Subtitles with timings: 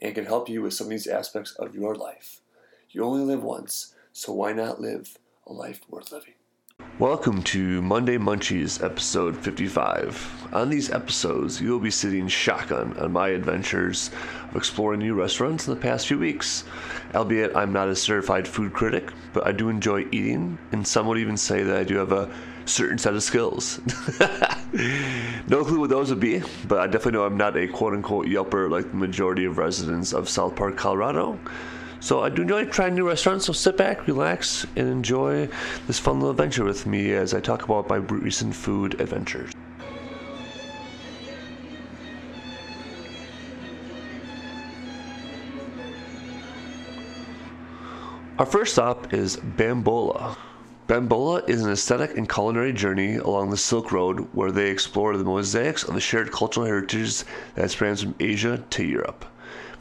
[0.00, 2.40] and can help you with some of these aspects of your life.
[2.90, 6.34] You only live once, so why not live a life worth living?
[7.00, 10.48] Welcome to Monday Munchies, episode 55.
[10.52, 14.10] On these episodes, you will be sitting shotgun on my adventures
[14.48, 16.64] of exploring new restaurants in the past few weeks.
[17.14, 21.18] Albeit I'm not a certified food critic, but I do enjoy eating, and some would
[21.18, 22.32] even say that I do have a
[22.68, 23.80] certain set of skills.
[25.48, 28.26] no clue what those would be, but I definitely know I'm not a quote unquote
[28.26, 31.38] Yelper like the majority of residents of South Park, Colorado.
[32.00, 35.48] So I do enjoy trying new restaurants, so sit back, relax, and enjoy
[35.86, 39.52] this fun little adventure with me as I talk about my recent food adventures.
[48.38, 50.36] Our first stop is Bambola.
[50.88, 55.22] Bambola is an aesthetic and culinary journey along the Silk Road where they explore the
[55.22, 57.24] mosaics of the shared cultural heritage
[57.56, 59.26] that spans from Asia to Europe.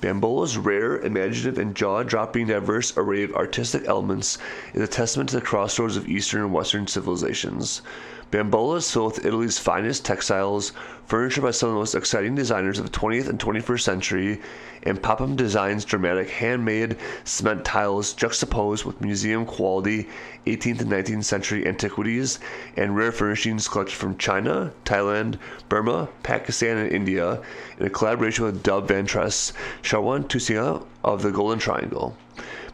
[0.00, 4.38] Bambola's rare, imaginative, and jaw-dropping diverse array of artistic elements
[4.72, 7.82] is a testament to the crossroads of Eastern and Western civilizations.
[8.30, 10.72] Bambola is filled with Italy's finest textiles,
[11.06, 14.40] furnished by some of the most exciting designers of the 20th and 21st century,
[14.82, 20.08] and Popham Design's dramatic handmade cement tiles juxtaposed with museum quality
[20.46, 22.40] 18th and 19th century antiquities
[22.76, 25.38] and rare furnishings collected from China, Thailand,
[25.68, 27.42] Burma, Pakistan, and India
[27.78, 32.16] in a collaboration with Dub Van Trest, Shawan Tusia of the Golden Triangle.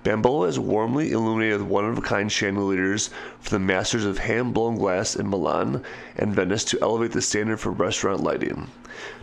[0.03, 4.55] Bambola is warmly illuminated with one of a kind chandeliers for the masters of hand
[4.55, 5.85] blown glass in Milan
[6.17, 8.69] and Venice to elevate the standard for restaurant lighting.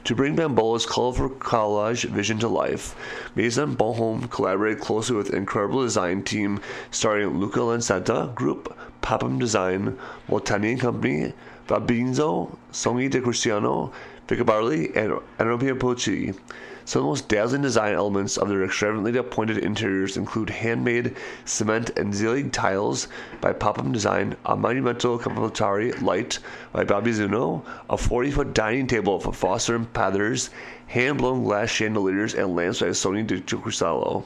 [0.04, 2.96] To bring Bambola's colorful collage vision to life,
[3.36, 6.62] Maison Bonhomme collaborated closely with incredible design team
[6.92, 9.98] starring Luca Lancetta Group, Popham Design,
[10.30, 11.34] Molteni Company,
[11.66, 13.92] Fabrizio, Songi de Cristiano,
[14.28, 16.38] Vicabarli, and Enopia Pochi.
[16.88, 21.90] Some of the most dazzling design elements of their extravagantly appointed interiors include handmade cement
[21.98, 23.10] and zellige tiles
[23.42, 26.40] by Popham Design, a monumental complementary light
[26.72, 30.50] by Bobby Zuno, a 40 foot dining table for Foster and Pathers,
[30.88, 34.24] hand blown glass chandeliers and lamps by Sony Cristallo,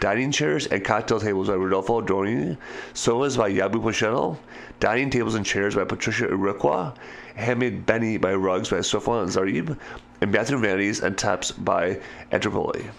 [0.00, 2.56] dining chairs and cocktail tables by Rodolfo Doni,
[2.94, 4.38] sofas by Yabu Pochettl,
[4.80, 6.94] dining tables and chairs by Patricia Urquiola,
[7.34, 9.76] handmade Benny by Rugs by Sofwan Zarib,
[10.20, 12.00] and bathroom vanities and taps by
[12.32, 12.90] Entropoli.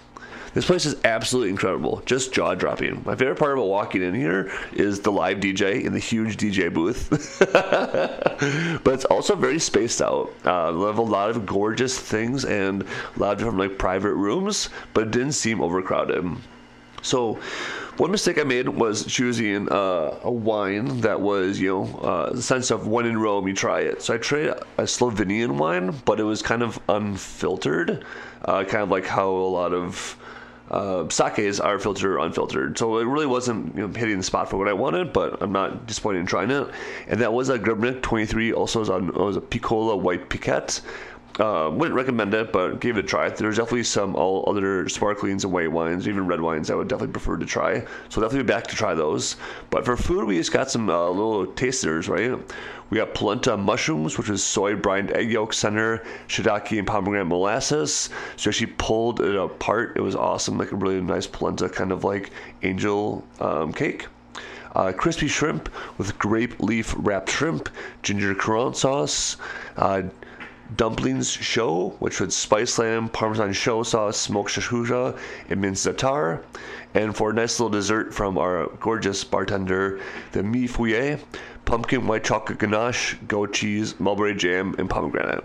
[0.53, 3.03] This place is absolutely incredible, just jaw dropping.
[3.05, 6.73] My favorite part about walking in here is the live DJ in the huge DJ
[6.73, 7.09] booth,
[8.83, 10.33] but it's also very spaced out.
[10.43, 14.13] Uh, they have a lot of gorgeous things and a lot of different like private
[14.13, 16.25] rooms, but it didn't seem overcrowded.
[17.01, 17.39] So,
[17.97, 22.41] one mistake I made was choosing uh, a wine that was, you know, uh, the
[22.43, 24.03] sense of when in Rome, you try it.
[24.03, 28.05] So I tried a Slovenian wine, but it was kind of unfiltered,
[28.45, 30.15] uh, kind of like how a lot of
[30.69, 32.77] uh, sakes are filtered or unfiltered.
[32.77, 35.51] So it really wasn't you know, hitting the spot for what I wanted, but I'm
[35.51, 36.69] not disappointed in trying it.
[37.07, 40.81] And that was a Gribnik 23, also was, on, was a Piccola White Piquette,
[41.39, 43.29] uh, wouldn't recommend it, but give it a try.
[43.29, 47.13] There's definitely some all other sparklings and white wines, even red wines, I would definitely
[47.13, 47.81] prefer to try.
[48.09, 49.35] So definitely be back to try those.
[49.69, 52.39] But for food, we just got some uh, little tasters, right?
[52.89, 58.09] We got polenta mushrooms, which is soy brined egg yolk center, shiitake and pomegranate molasses.
[58.37, 59.93] So she pulled it apart.
[59.97, 62.31] It was awesome, like a really nice polenta kind of like
[62.63, 64.07] angel um, cake.
[64.75, 67.67] Uh, crispy shrimp with grape leaf wrapped shrimp,
[68.03, 69.37] ginger currant sauce.
[69.75, 70.03] Uh,
[70.75, 75.17] dumplings show, which was spice lamb, parmesan show sauce, smoked shashusha,
[75.49, 76.43] and minced za'atar.
[76.93, 79.99] And for a nice little dessert from our gorgeous bartender,
[80.31, 81.19] the mille-feuille,
[81.65, 85.43] pumpkin white chocolate ganache, goat cheese, mulberry jam, and pomegranate.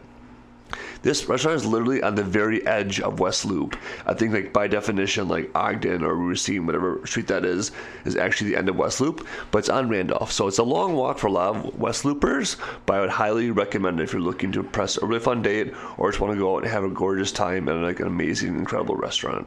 [1.02, 3.76] This restaurant is literally on the very edge of West Loop.
[4.06, 7.72] I think, like by definition, like Ogden or Racine, whatever street that is,
[8.04, 9.26] is actually the end of West Loop.
[9.50, 12.56] But it's on Randolph, so it's a long walk for a lot of West Loopers.
[12.86, 15.72] But I would highly recommend it if you're looking to impress a really fun date
[15.98, 18.56] or just want to go out and have a gorgeous time at like an amazing,
[18.56, 19.46] incredible restaurant.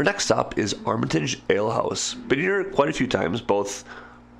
[0.00, 2.14] Our next stop is Armitage Ale House.
[2.14, 3.84] Been here quite a few times, both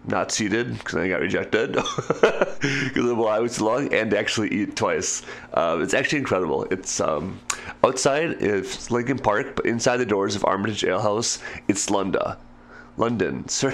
[0.07, 4.75] not seated because I got rejected because why I was too long, and actually eat
[4.75, 5.21] twice.
[5.53, 6.65] Uh, it's actually incredible.
[6.71, 7.39] It's um,
[7.85, 12.39] outside, it's Lincoln Park, but inside the doors of Armitage Ale House, it's Lunda.
[13.01, 13.71] London, cir-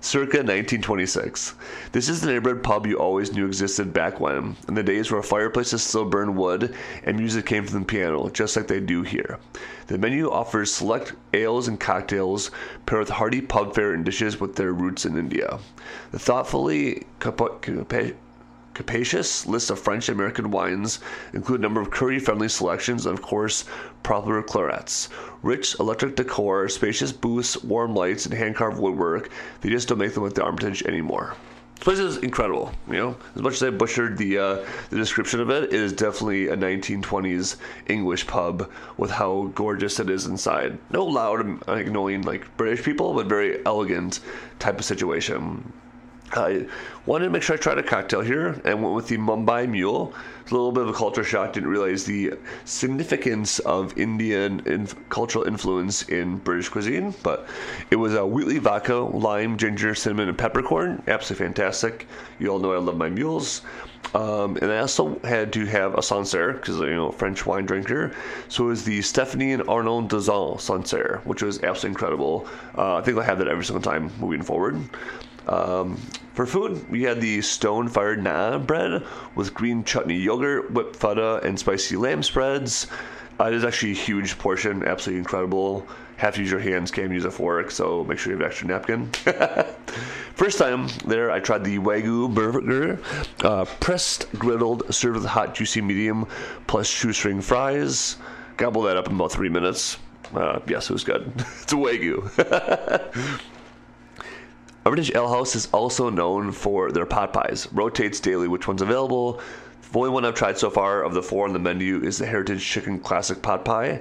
[0.00, 1.54] circa 1926.
[1.92, 5.22] This is the neighborhood pub you always knew existed back when, in the days where
[5.22, 6.74] fireplaces still burned wood
[7.04, 9.38] and music came from the piano, just like they do here.
[9.86, 12.50] The menu offers select ales and cocktails
[12.86, 15.60] paired with hearty pub fare and dishes with their roots in India.
[16.10, 17.06] The thoughtfully
[18.76, 21.00] capacious list of French American wines
[21.32, 23.64] include a number of curry-friendly selections and, of course,
[24.02, 25.08] popular clarets.
[25.42, 29.30] Rich electric decor, spacious booths, warm lights, and hand-carved woodwork.
[29.62, 31.34] They just don't make them with the Armitage anymore.
[31.76, 32.70] This place is incredible.
[32.86, 35.92] You know, as much as I butchered the uh, the description of it, it is
[35.94, 37.56] definitely a 1920s
[37.86, 40.78] English pub with how gorgeous it is inside.
[40.90, 44.20] No loud, annoying like British people, but very elegant
[44.58, 45.72] type of situation.
[46.32, 46.66] I
[47.06, 50.12] wanted to make sure I tried a cocktail here and went with the Mumbai Mule.
[50.42, 51.52] It's a little bit of a culture shock.
[51.52, 52.34] Didn't realize the
[52.64, 57.48] significance of Indian inf- cultural influence in British cuisine, but
[57.90, 61.02] it was a wheatley vodka, lime, ginger, cinnamon, and peppercorn.
[61.06, 62.08] Absolutely fantastic.
[62.38, 63.62] You all know I love my mules.
[64.14, 68.14] Um, and I also had to have a Sancerre because you know French wine drinker.
[68.48, 72.48] So it was the Stephanie and Arnaud Dazan Sancerre, which was absolutely incredible.
[72.76, 74.80] Uh, I think I'll have that every single time moving forward.
[75.46, 75.96] Um,
[76.34, 79.04] for food, we had the stone fired naan bread
[79.34, 82.88] with green chutney yogurt, whipped feta, and spicy lamb spreads.
[83.38, 85.86] Uh, it is actually a huge portion, absolutely incredible.
[86.16, 88.50] Have to use your hands, can't use a fork, so make sure you have an
[88.50, 89.06] extra napkin.
[90.34, 92.98] First time there, I tried the Wagyu burger,
[93.44, 96.26] uh, pressed, griddled, served with hot, juicy medium,
[96.66, 98.16] plus shoestring fries.
[98.56, 99.98] Gobble that up in about three minutes.
[100.34, 101.30] Uh, yes, it was good.
[101.62, 102.22] it's a Wagyu.
[104.86, 107.66] Armitage Ale House is also known for their pot pies.
[107.72, 109.40] Rotates daily which one's available.
[109.90, 112.26] The only one I've tried so far of the four on the menu is the
[112.26, 114.00] Heritage Chicken Classic Pot Pie.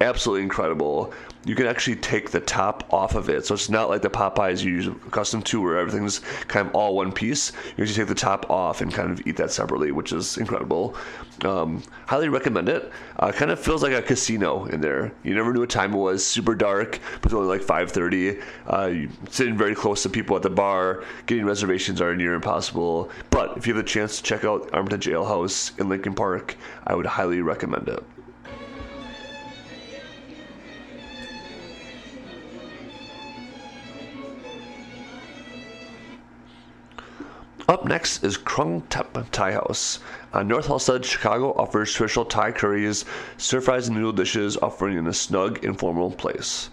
[0.00, 1.12] Absolutely incredible
[1.44, 3.44] you can actually take the top off of it.
[3.44, 6.96] So it's not like the Popeyes you use accustomed to where everything's kind of all
[6.96, 7.52] one piece.
[7.76, 10.96] You actually take the top off and kind of eat that separately, which is incredible.
[11.44, 12.90] Um, highly recommend it.
[13.18, 15.12] Uh, kind of feels like a casino in there.
[15.22, 16.24] You never knew what time it was.
[16.24, 18.42] Super dark, but it's only like 5:30.
[18.66, 21.04] Uh, sitting very close to people at the bar.
[21.26, 23.10] Getting reservations are near impossible.
[23.30, 26.56] But if you have the chance to check out Armitage Ale House in Lincoln Park,
[26.86, 28.02] I would highly recommend it.
[37.84, 39.98] Up next is Krung Thep Thai House.
[40.32, 43.04] On North Halsted, Chicago offers traditional Thai curries,
[43.36, 46.70] stir fries, and noodle dishes, offering in a snug, informal place.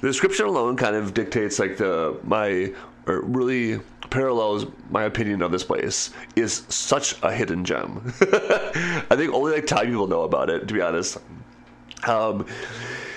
[0.00, 2.72] The description alone kind of dictates like the my
[3.06, 3.78] or really
[4.10, 8.12] parallels my opinion of this place is such a hidden gem.
[8.22, 11.18] I think only like Thai people know about it, to be honest.
[12.08, 12.44] Um,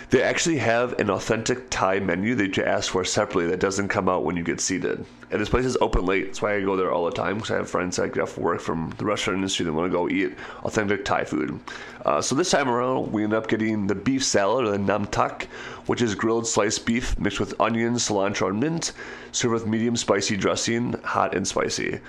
[0.10, 4.10] they actually have an authentic Thai menu that you ask for separately that doesn't come
[4.10, 5.06] out when you get seated.
[5.32, 6.26] And this place is open late.
[6.26, 8.36] That's why I go there all the time because I have friends that get off
[8.36, 11.60] work from the restaurant industry that want to go eat authentic Thai food.
[12.04, 15.06] Uh, so this time around, we end up getting the beef salad or the nam
[15.06, 15.44] tak,
[15.86, 18.94] which is grilled sliced beef mixed with onions, cilantro, and mint,
[19.32, 22.00] served with medium spicy dressing, hot and spicy.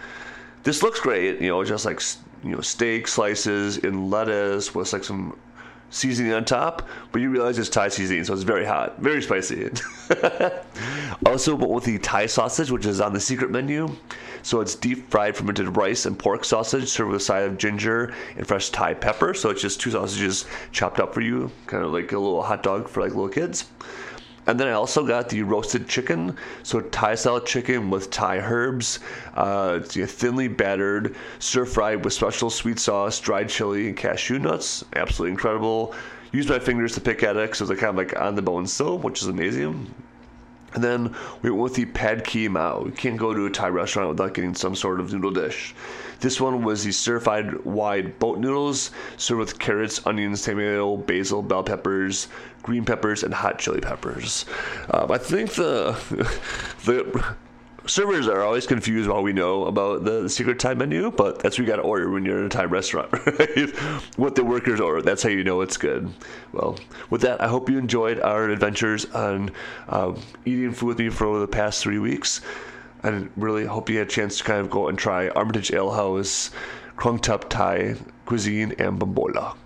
[0.63, 2.01] This looks great, you know, just like
[2.43, 5.37] you know steak slices in lettuce with like some
[5.91, 9.71] seasoning on top, but you realize it's Thai seasoning, so it's very hot, very spicy.
[11.27, 13.95] also, but with the Thai sausage, which is on the secret menu,
[14.43, 18.15] so it's deep fried fermented rice and pork sausage served with a side of ginger
[18.37, 19.35] and fresh Thai pepper.
[19.35, 22.63] So it's just two sausages chopped up for you, kind of like a little hot
[22.63, 23.67] dog for like little kids.
[24.47, 29.01] And then I also got the roasted chicken, so Thai style chicken with Thai herbs,
[29.35, 34.85] uh, thinly battered, stir fried with special sweet sauce, dried chili, and cashew nuts.
[34.97, 35.95] Absolutely incredible.
[36.33, 38.67] Use my fingers to pick at it because they're kind of like on the bone
[38.67, 39.93] still, which is amazing.
[40.75, 42.85] And then we went with the pad kee mao.
[42.85, 45.75] You can't go to a Thai restaurant without getting some sort of noodle dish.
[46.21, 51.63] This one was the stir-fried wide boat noodles, served with carrots, onions, tomato, basil, bell
[51.63, 52.29] peppers,
[52.63, 54.45] green peppers, and hot chili peppers.
[54.91, 55.97] Um, I think the
[56.85, 57.35] the
[57.91, 61.67] servers are always confused while we know about the, secret Thai menu, but that's what
[61.67, 63.71] you got to order when you're in a Thai restaurant, right?
[64.17, 65.03] what the workers order.
[65.03, 66.09] That's how you know it's good.
[66.53, 66.79] Well,
[67.11, 69.51] with that, I hope you enjoyed our adventures on
[69.89, 72.41] um, eating food with me for over the past three weeks.
[73.03, 75.91] I really hope you had a chance to kind of go and try Armitage Ale
[75.91, 76.51] House,
[76.97, 79.57] Krung Thep Thai cuisine, and Bambola.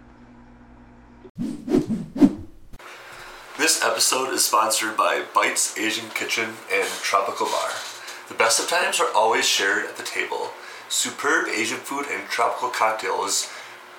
[3.59, 7.94] This episode is sponsored by Bites Asian Kitchen and Tropical Bar.
[8.29, 10.51] The best of times are always shared at the table.
[10.89, 13.51] Superb Asian food and tropical cocktails.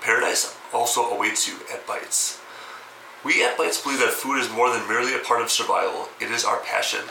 [0.02, 2.40] Paradise also awaits you at Bites.
[3.24, 6.32] We at Bites believe that food is more than merely a part of survival, it
[6.32, 7.02] is our passion.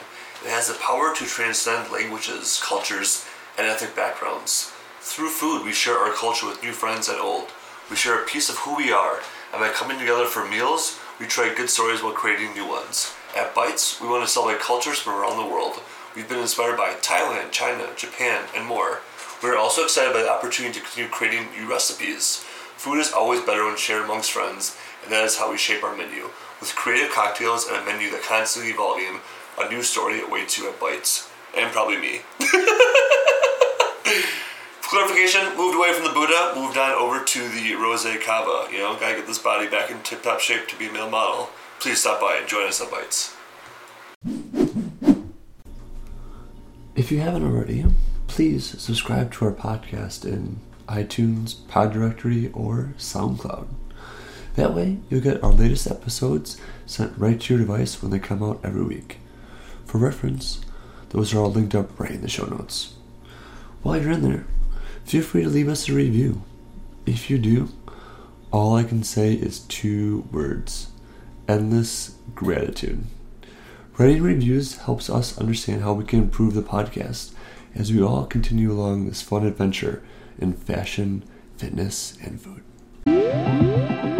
[0.44, 3.24] It has the power to transcend languages, cultures,
[3.56, 4.72] and ethnic backgrounds.
[5.00, 7.48] Through food, we share our culture with new friends and old.
[7.90, 9.20] We share a piece of who we are,
[9.52, 13.14] and by coming together for meals, we trade good stories while creating new ones.
[13.36, 15.80] At Bites, we want to celebrate cultures from around the world.
[16.14, 19.00] We've been inspired by Thailand, China, Japan, and more.
[19.42, 22.44] We are also excited by the opportunity to continue creating new recipes.
[22.76, 25.96] Food is always better when shared amongst friends, and that is how we shape our
[25.96, 26.30] menu.
[26.60, 29.20] With creative cocktails and a menu that constantly evolving,
[29.58, 31.28] a new story awaits you at Bites.
[31.56, 32.20] And probably me.
[34.94, 38.70] clarification, moved away from the Buddha, moved on over to the Rose Cava.
[38.70, 41.10] You know, gotta get this body back in tip top shape to be a male
[41.10, 41.50] model.
[41.80, 43.34] Please stop by and join us at Bites.
[46.96, 47.84] If you haven't already,
[48.28, 53.66] please subscribe to our podcast in iTunes, Pod Directory, or SoundCloud.
[54.54, 58.44] That way, you'll get our latest episodes sent right to your device when they come
[58.44, 59.18] out every week.
[59.84, 60.60] For reference,
[61.08, 62.94] those are all linked up right in the show notes.
[63.82, 64.46] While you're in there,
[65.04, 66.42] feel free to leave us a review.
[67.06, 67.70] If you do,
[68.52, 70.92] all I can say is two words
[71.48, 73.04] endless gratitude.
[73.96, 77.30] Writing reviews helps us understand how we can improve the podcast
[77.76, 80.02] as we all continue along this fun adventure
[80.36, 81.22] in fashion,
[81.56, 84.13] fitness, and food.